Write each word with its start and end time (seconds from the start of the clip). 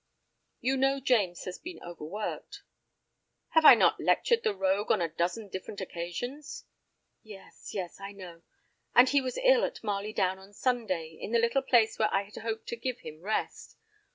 "You 0.61 0.77
know 0.77 0.99
James 0.99 1.43
has 1.43 1.59
been 1.59 1.79
overworked." 1.83 2.63
"Have 3.49 3.65
I 3.65 3.75
not 3.75 3.99
lectured 3.99 4.41
the 4.41 4.55
rogue 4.55 4.89
on 4.89 4.99
a 4.99 5.07
dozen 5.07 5.47
different 5.47 5.79
occasions?" 5.79 6.65
"Yes, 7.21 7.75
yes, 7.75 7.99
I 7.99 8.11
know; 8.11 8.41
and 8.95 9.09
he 9.09 9.21
was 9.21 9.37
ill 9.37 9.63
at 9.63 9.83
Marley 9.83 10.11
Down 10.11 10.39
on 10.39 10.53
Sunday, 10.53 11.09
in 11.09 11.33
the 11.33 11.39
little 11.39 11.61
place 11.61 11.99
where 11.99 12.11
I 12.11 12.23
had 12.23 12.37
hoped 12.37 12.65
to 12.69 12.75
give 12.75 13.01
him 13.01 13.21
rest. 13.21 13.77